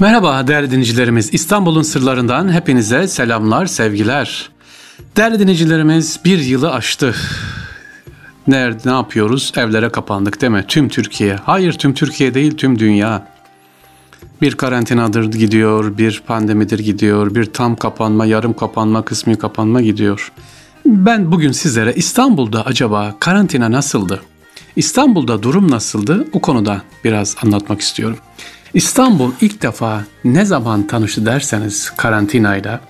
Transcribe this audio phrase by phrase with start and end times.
[0.00, 1.34] Merhaba değerli dinleyicilerimiz.
[1.34, 4.50] İstanbul'un sırlarından hepinize selamlar, sevgiler.
[5.16, 7.14] Değerli dinleyicilerimiz bir yılı aştı.
[8.46, 9.52] Nerede, ne yapıyoruz?
[9.56, 10.64] Evlere kapandık değil mi?
[10.68, 11.36] Tüm Türkiye.
[11.36, 13.26] Hayır tüm Türkiye değil, tüm dünya.
[14.42, 20.32] Bir karantinadır gidiyor, bir pandemidir gidiyor, bir tam kapanma, yarım kapanma, kısmi kapanma gidiyor.
[20.86, 24.20] Ben bugün sizlere İstanbul'da acaba karantina nasıldı?
[24.76, 26.28] İstanbul'da durum nasıldı?
[26.32, 28.18] O konuda biraz anlatmak istiyorum.
[28.74, 32.80] İstanbul ilk defa ne zaman tanıştı derseniz karantinayla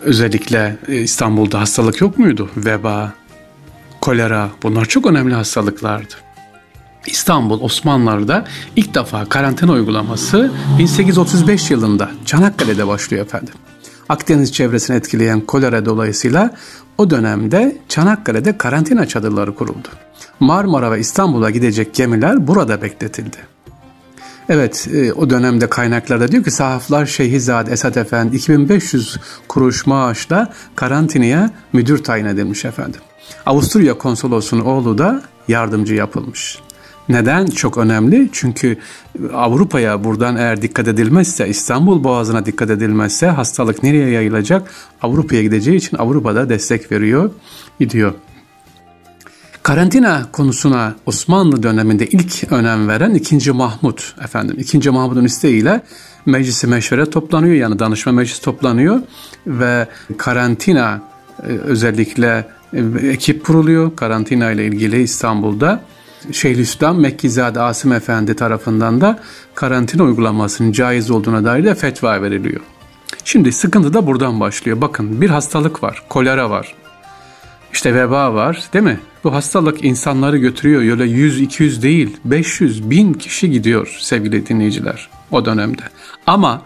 [0.00, 2.50] özellikle e, İstanbul'da hastalık yok muydu?
[2.56, 3.12] Veba,
[4.00, 6.14] kolera bunlar çok önemli hastalıklardı.
[7.06, 8.44] İstanbul Osmanlılar'da
[8.76, 13.54] ilk defa karantina uygulaması 1835 yılında Çanakkale'de başlıyor efendim.
[14.08, 16.54] Akdeniz çevresini etkileyen kolera dolayısıyla
[16.98, 19.88] o dönemde Çanakkale'de karantina çadırları kuruldu.
[20.40, 23.51] Marmara ve İstanbul'a gidecek gemiler burada bekletildi.
[24.48, 29.16] Evet e, o dönemde kaynaklarda diyor ki sahaflar Şeyhizade Esat Efendi 2500
[29.48, 33.00] kuruş maaşla karantinaya müdür tayin edilmiş efendim.
[33.46, 36.58] Avusturya konsolosunun oğlu da yardımcı yapılmış.
[37.08, 37.46] Neden?
[37.46, 38.28] Çok önemli.
[38.32, 38.76] Çünkü
[39.34, 44.70] Avrupa'ya buradan eğer dikkat edilmezse, İstanbul Boğazı'na dikkat edilmezse hastalık nereye yayılacak?
[45.02, 47.30] Avrupa'ya gideceği için Avrupa'da destek veriyor,
[47.80, 48.14] gidiyor.
[49.62, 53.52] Karantina konusuna Osmanlı döneminde ilk önem veren 2.
[53.52, 54.56] Mahmut efendim.
[54.58, 54.90] 2.
[54.90, 55.80] Mahmut'un isteğiyle
[56.26, 59.00] meclisi meşvere toplanıyor yani danışma meclisi toplanıyor
[59.46, 61.00] ve karantina
[61.42, 65.80] e, özellikle e, ekip kuruluyor karantina ile ilgili İstanbul'da.
[66.32, 69.18] Şeyhülislam Mekkizade Asım Efendi tarafından da
[69.54, 72.60] karantina uygulamasının caiz olduğuna dair de fetva veriliyor.
[73.24, 74.80] Şimdi sıkıntı da buradan başlıyor.
[74.80, 76.81] Bakın bir hastalık var, kolera var.
[77.72, 79.00] İşte veba var değil mi?
[79.24, 80.80] Bu hastalık insanları götürüyor.
[80.80, 85.82] Öyle 100-200 değil 500 bin kişi gidiyor sevgili dinleyiciler o dönemde.
[86.26, 86.62] Ama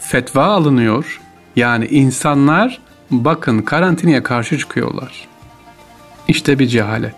[0.00, 1.20] fetva alınıyor.
[1.56, 5.28] Yani insanlar bakın karantinaya karşı çıkıyorlar.
[6.28, 7.14] İşte bir cehalet.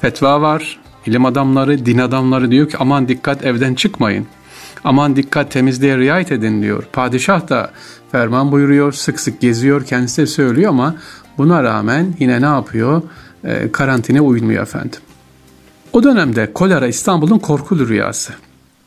[0.00, 0.78] Fetva var.
[1.06, 4.26] İlim adamları, din adamları diyor ki aman dikkat evden çıkmayın.
[4.84, 6.84] Aman dikkat temizliğe riayet edin diyor.
[6.92, 7.70] Padişah da
[8.12, 10.94] ferman buyuruyor, sık sık geziyor, kendisi de söylüyor ama
[11.38, 13.02] buna rağmen yine ne yapıyor?
[13.44, 15.00] e, karantinaya uymuyor efendim.
[15.92, 18.32] O dönemde kolera İstanbul'un korkulu rüyası.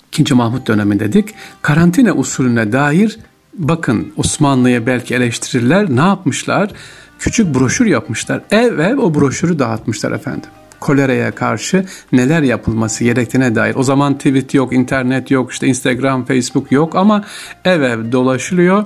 [0.07, 1.29] İkinci Mahmut dönemi dedik.
[1.61, 3.19] Karantina usulüne dair
[3.53, 5.89] bakın Osmanlı'ya belki eleştirirler.
[5.89, 6.71] Ne yapmışlar?
[7.19, 8.41] Küçük broşür yapmışlar.
[8.51, 10.49] Ev ev o broşürü dağıtmışlar efendim.
[10.79, 13.75] Koleraya karşı neler yapılması gerektiğine dair.
[13.75, 17.23] O zaman tweet yok, internet yok, işte Instagram, Facebook yok ama
[17.65, 18.85] ev ev dolaşılıyor.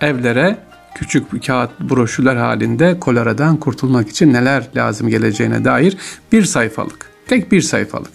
[0.00, 0.58] Evlere
[0.94, 5.96] küçük bir kağıt broşürler halinde koleradan kurtulmak için neler lazım geleceğine dair
[6.32, 7.10] bir sayfalık.
[7.26, 8.10] Tek bir sayfalık.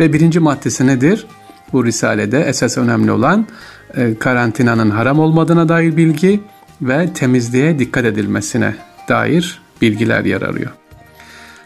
[0.00, 1.26] Ve birinci maddesi nedir?
[1.72, 3.46] Bu risalede esas önemli olan
[3.96, 6.40] e, karantinanın haram olmadığına dair bilgi
[6.82, 8.74] ve temizliğe dikkat edilmesine
[9.08, 10.70] dair bilgiler yer arıyor.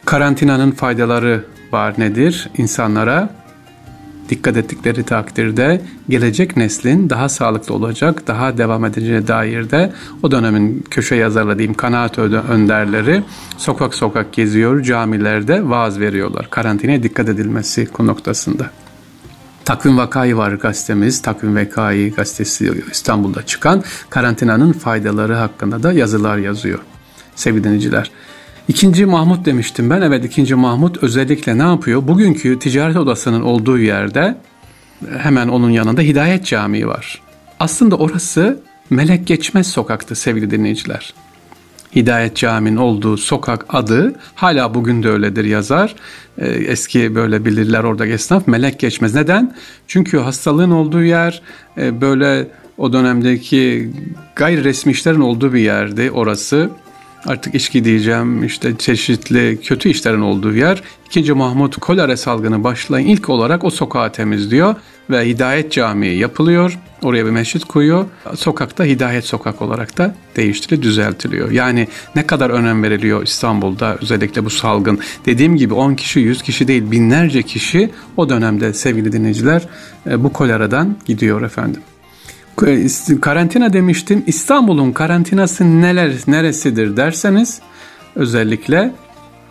[0.05, 2.51] Karantinanın faydaları var nedir?
[2.59, 3.31] İnsanlara
[4.29, 9.93] dikkat ettikleri takdirde gelecek neslin daha sağlıklı olacak, daha devam edeceğine dair de
[10.23, 13.23] o dönemin köşe yazarları diyeyim kanaat önderleri
[13.59, 16.51] sokak sokak geziyor, camilerde vaaz veriyorlar.
[16.51, 18.71] Karantinaya dikkat edilmesi noktasında.
[19.65, 21.23] Takvim Vakayı var gazetemiz.
[21.23, 26.79] Takvim Vakayı gazetesi İstanbul'da çıkan karantinanın faydaları hakkında da yazılar yazıyor.
[27.35, 28.11] Sevgili dinleyiciler.
[28.69, 30.03] İkinci Mahmut demiştim ben.
[30.03, 32.09] Evet ikinci Mahmut özellikle ne yapıyor?
[32.09, 34.37] Bugünkü ticaret odasının olduğu yerde
[35.19, 37.23] hemen onun yanında Hidayet Camii var.
[37.61, 38.61] Aslında orası
[38.91, 41.15] Melek Geçmez sokaktı sevgili dinleyiciler.
[41.97, 45.95] Hidayet Camii'nin olduğu sokak adı hala bugün de öyledir yazar.
[46.39, 49.15] Ee, eski böyle bilirler orada esnaf Melek Geçmez.
[49.15, 49.55] Neden?
[49.87, 51.43] Çünkü hastalığın olduğu yer
[51.79, 53.91] e, böyle o dönemdeki
[54.37, 56.71] gayri resmi işlerin olduğu bir yerdi orası
[57.27, 60.83] artık içki diyeceğim işte çeşitli kötü işlerin olduğu yer.
[61.07, 64.75] İkinci Mahmut kolera salgını başlayan ilk olarak o sokağı temizliyor
[65.11, 66.79] ve Hidayet Camii yapılıyor.
[67.03, 68.05] Oraya bir mescit koyuyor.
[68.35, 71.51] Sokakta Hidayet Sokak olarak da değiştiriliyor, düzeltiliyor.
[71.51, 74.99] Yani ne kadar önem veriliyor İstanbul'da özellikle bu salgın.
[75.27, 79.69] Dediğim gibi 10 kişi, 100 kişi değil binlerce kişi o dönemde sevgili dinleyiciler
[80.11, 81.83] e, bu koleradan gidiyor efendim.
[83.21, 84.25] Karantina demiştim.
[84.27, 87.61] İstanbul'un karantinası neler neresidir derseniz
[88.15, 88.93] özellikle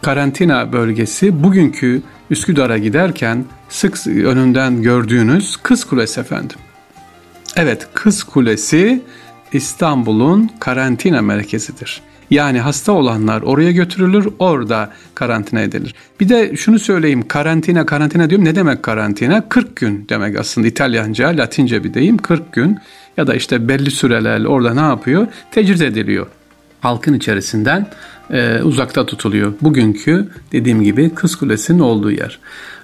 [0.01, 6.57] karantina bölgesi bugünkü Üsküdar'a giderken sık önünden gördüğünüz Kız Kulesi efendim.
[7.55, 9.01] Evet Kız Kulesi
[9.53, 12.01] İstanbul'un karantina merkezidir.
[12.29, 15.95] Yani hasta olanlar oraya götürülür, orada karantina edilir.
[16.19, 18.45] Bir de şunu söyleyeyim, karantina, karantina diyorum.
[18.45, 19.49] Ne demek karantina?
[19.49, 22.17] 40 gün demek aslında İtalyanca, Latince bir deyim.
[22.17, 22.77] 40 gün
[23.17, 25.27] ya da işte belli sürelerle orada ne yapıyor?
[25.51, 26.27] Tecrit ediliyor.
[26.81, 27.87] Halkın içerisinden
[28.31, 29.53] e, uzakta tutuluyor.
[29.61, 32.39] Bugünkü dediğim gibi Kız Kulesi'nin olduğu yer.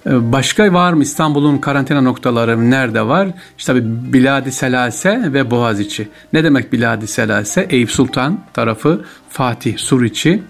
[0.05, 3.27] E, başka var mı İstanbul'un karantina noktaları nerede var?
[3.57, 6.07] İşte tabii Biladi Selase ve Boğaziçi.
[6.33, 7.67] Ne demek Biladi Selase?
[7.69, 10.43] Eyüp Sultan tarafı, Fatih, Suriçi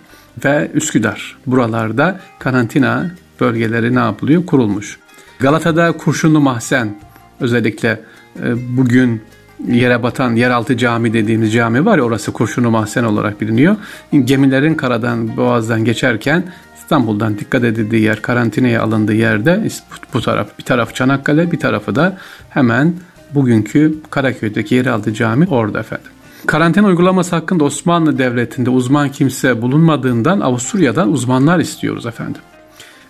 [0.45, 1.37] ve Üsküdar.
[1.47, 4.45] Buralarda karantina bölgeleri ne yapılıyor?
[4.45, 4.97] Kurulmuş.
[5.39, 6.95] Galata'da Kurşunlu Mahzen
[7.39, 8.01] özellikle
[8.43, 9.21] e, bugün
[9.67, 13.75] yere batan yeraltı cami dediğimiz cami var ya orası Kurşunu Mahzen olarak biliniyor.
[14.23, 16.43] Gemilerin karadan boğazdan geçerken
[16.77, 19.67] İstanbul'dan dikkat edildiği yer karantinaya alındığı yerde
[20.13, 22.17] bu taraf bir taraf Çanakkale bir tarafı da
[22.49, 22.93] hemen
[23.35, 26.11] bugünkü Karaköy'deki yeraltı cami orada efendim.
[26.47, 32.41] Karantina uygulaması hakkında Osmanlı Devleti'nde uzman kimse bulunmadığından Avusturya'dan uzmanlar istiyoruz efendim.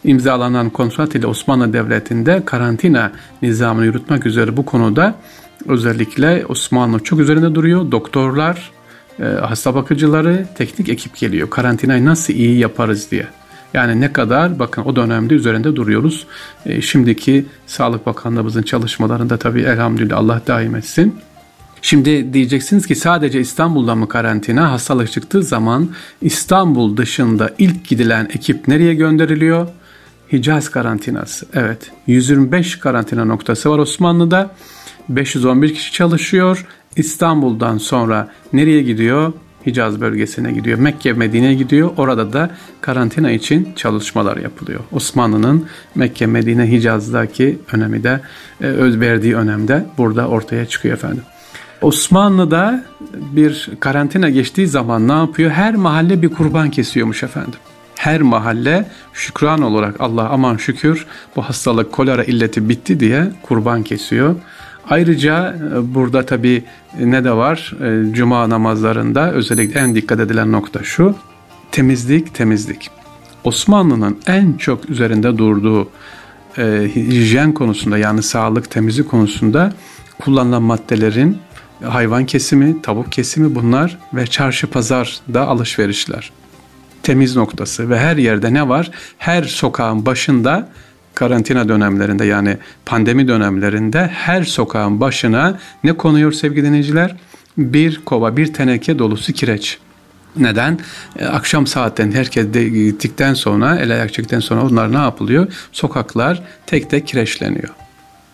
[0.03, 3.11] İmzalanan kontrat ile Osmanlı Devleti'nde karantina
[3.41, 5.15] nizamını yürütmek üzere bu konuda
[5.67, 7.91] özellikle Osmanlı çok üzerinde duruyor.
[7.91, 8.71] Doktorlar,
[9.19, 11.49] e, hasta bakıcıları, teknik ekip geliyor.
[11.49, 13.27] Karantinayı nasıl iyi yaparız diye.
[13.73, 16.25] Yani ne kadar bakın o dönemde üzerinde duruyoruz.
[16.65, 21.15] E, şimdiki Sağlık Bakanlığımızın çalışmalarında tabii elhamdülillah Allah daim etsin.
[21.81, 24.71] Şimdi diyeceksiniz ki sadece İstanbul'da mı karantina?
[24.71, 25.89] Hastalık çıktığı zaman
[26.21, 29.67] İstanbul dışında ilk gidilen ekip nereye gönderiliyor?
[30.31, 31.45] Hicaz karantinası.
[31.53, 34.51] Evet 125 karantina noktası var Osmanlı'da.
[35.15, 36.65] 511 kişi çalışıyor.
[36.95, 39.33] İstanbul'dan sonra nereye gidiyor?
[39.65, 40.79] Hicaz bölgesine gidiyor.
[40.79, 41.89] Mekke Medine'ye gidiyor.
[41.97, 42.49] Orada da
[42.81, 44.79] karantina için çalışmalar yapılıyor.
[44.91, 45.65] Osmanlı'nın
[45.95, 48.21] Mekke, Medine, Hicaz'daki önemi de
[48.61, 51.23] e, öz verdiği önemde burada ortaya çıkıyor efendim.
[51.81, 55.51] Osmanlı'da bir karantina geçtiği zaman ne yapıyor?
[55.51, 57.59] Her mahalle bir kurban kesiyormuş efendim.
[57.95, 61.05] Her mahalle şükran olarak Allah aman şükür
[61.35, 64.35] bu hastalık kolera illeti bitti diye kurban kesiyor.
[64.89, 66.63] Ayrıca e, burada tabi
[66.99, 67.73] ne de var?
[67.83, 71.15] E, cuma namazlarında özellikle en dikkat edilen nokta şu.
[71.71, 72.89] Temizlik, temizlik.
[73.43, 75.89] Osmanlı'nın en çok üzerinde durduğu
[76.57, 79.73] e, hijyen konusunda yani sağlık, temizlik konusunda
[80.19, 81.37] kullanılan maddelerin
[81.83, 86.31] hayvan kesimi, tavuk kesimi bunlar ve çarşı pazarda alışverişler.
[87.03, 88.91] Temiz noktası ve her yerde ne var?
[89.17, 90.69] Her sokağın başında
[91.15, 97.15] karantina dönemlerinde yani pandemi dönemlerinde her sokağın başına ne konuyor sevgili dinleyiciler?
[97.57, 99.77] Bir kova, bir teneke dolusu kireç.
[100.37, 100.79] Neden?
[101.19, 105.67] E, akşam saatten herkes de gittikten sonra, el ayak çektikten sonra onlar ne yapılıyor?
[105.71, 107.69] Sokaklar tek tek kireçleniyor.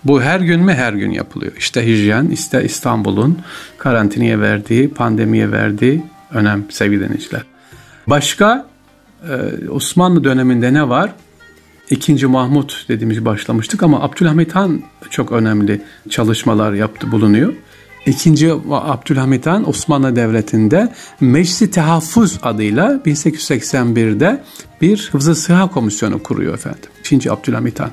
[0.03, 0.73] Bu her gün mü?
[0.73, 1.51] Her gün yapılıyor.
[1.57, 3.39] İşte hijyen, işte İstanbul'un
[3.77, 7.43] karantinaya verdiği, pandemiye verdiği önem sevgili dinleyiciler.
[8.07, 8.65] Başka
[9.29, 11.11] e, Osmanlı döneminde ne var?
[11.89, 17.53] İkinci Mahmut dediğimiz başlamıştık ama Abdülhamit Han çok önemli çalışmalar yaptı bulunuyor.
[18.05, 24.43] İkinci Abdülhamit Han Osmanlı Devleti'nde Meclisi Tehaffuz adıyla 1881'de
[24.81, 26.89] bir Hıfzı Sıha Komisyonu kuruyor efendim.
[26.99, 27.91] İkinci Abdülhamit Han.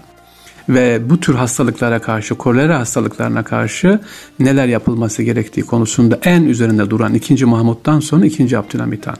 [0.68, 4.00] Ve bu tür hastalıklara karşı, kolera hastalıklarına karşı
[4.38, 9.16] neler yapılması gerektiği konusunda en üzerinde duran ikinci Mahmut'tan sonra ikinci Abdülhamit Han.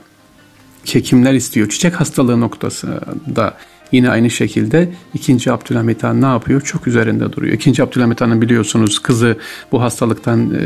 [0.85, 1.69] Hekimler istiyor.
[1.69, 3.53] Çiçek hastalığı noktasında
[3.91, 5.51] Yine aynı şekilde 2.
[5.51, 6.61] Abdülhamit Han ne yapıyor?
[6.61, 7.53] Çok üzerinde duruyor.
[7.53, 7.83] 2.
[7.83, 9.37] Abdülhamit Han'ın biliyorsunuz kızı
[9.71, 10.59] bu hastalıktan e,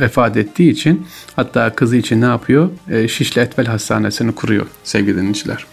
[0.00, 2.70] vefat ettiği için hatta kızı için ne yapıyor?
[2.90, 5.66] E, Şişli Etvel Hastanesi'ni kuruyor sevgili dinleyiciler.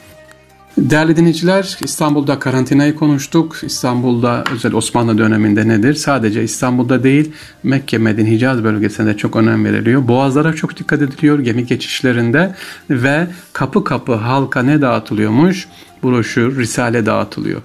[0.77, 3.58] Değerli dinleyiciler, İstanbul'da karantinayı konuştuk.
[3.63, 5.93] İstanbul'da özel Osmanlı döneminde nedir?
[5.93, 7.31] Sadece İstanbul'da değil,
[7.63, 10.08] Mekke, Medine, Hicaz bölgesinde çok önem veriliyor.
[10.08, 12.55] Boğazlara çok dikkat ediliyor gemi geçişlerinde
[12.89, 15.67] ve kapı kapı halka ne dağıtılıyormuş?
[16.03, 17.62] Broşür, risale dağıtılıyor.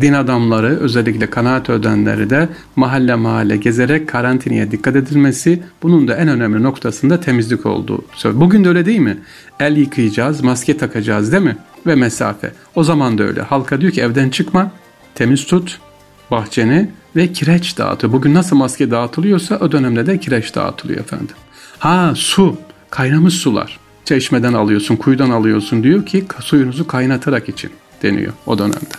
[0.00, 6.28] Din adamları özellikle kanaat ödenleri de mahalle mahalle gezerek karantinaya dikkat edilmesi bunun da en
[6.28, 8.04] önemli noktasında temizlik olduğu.
[8.24, 9.18] Bugün de öyle değil mi?
[9.60, 11.56] El yıkayacağız, maske takacağız değil mi?
[11.86, 12.52] Ve mesafe.
[12.74, 13.42] O zaman da öyle.
[13.42, 14.70] Halka diyor ki evden çıkma,
[15.14, 15.80] temiz tut
[16.30, 18.12] bahçeni ve kireç dağıtıyor.
[18.12, 21.36] Bugün nasıl maske dağıtılıyorsa o dönemde de kireç dağıtılıyor efendim.
[21.78, 22.56] Ha su,
[22.90, 27.70] kaynamış sular çeşmeden alıyorsun, kuyudan alıyorsun diyor ki suyunuzu kaynatarak için
[28.02, 28.96] deniyor o dönemde.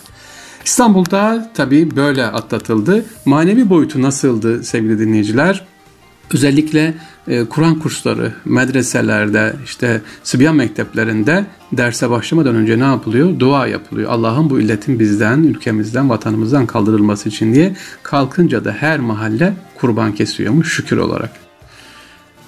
[0.66, 3.06] İstanbul'da tabii böyle atlatıldı.
[3.26, 5.66] Manevi boyutu nasıldı sevgili dinleyiciler?
[6.34, 6.94] Özellikle
[7.28, 13.40] e, Kur'an kursları, medreselerde, işte Sıbyan mekteplerinde derse başlamadan önce ne yapılıyor?
[13.40, 14.12] Dua yapılıyor.
[14.12, 20.76] Allah'ın bu illetin bizden, ülkemizden, vatanımızdan kaldırılması için diye kalkınca da her mahalle kurban kesiyormuş
[20.76, 21.47] şükür olarak.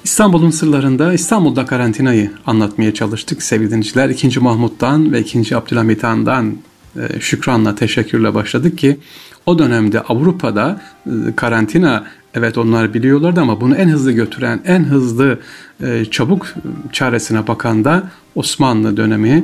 [0.03, 4.09] İstanbul'un sırlarında İstanbul'da karantinayı anlatmaya çalıştık sevgili dinleyiciler.
[4.09, 4.39] 2.
[4.39, 5.55] Mahmut'tan ve 2.
[5.55, 6.57] Abdülhamit Han'dan
[6.95, 8.97] e, şükranla, teşekkürle başladık ki
[9.45, 12.03] o dönemde Avrupa'da e, karantina
[12.33, 15.39] evet onlar biliyorlardı ama bunu en hızlı götüren, en hızlı
[15.83, 16.53] e, çabuk
[16.91, 18.03] çaresine bakan da
[18.35, 19.43] Osmanlı dönemi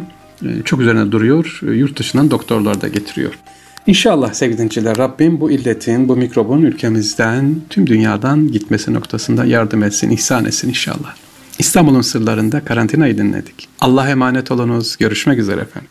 [0.66, 1.60] çok üzerine duruyor.
[1.62, 3.40] Yurt dışından doktorlar da getiriyor.
[3.88, 10.10] İnşallah sevgili dinleyiciler Rabbim bu illetin, bu mikrobun ülkemizden, tüm dünyadan gitmesi noktasında yardım etsin,
[10.10, 11.16] ihsan etsin inşallah.
[11.60, 13.68] İstanbul'un sırlarında karantinayı dinledik.
[13.80, 14.98] Allah'a emanet olunuz.
[14.98, 15.90] Görüşmek üzere efendim.